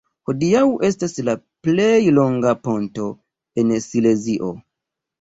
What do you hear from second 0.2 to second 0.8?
Hodiaŭ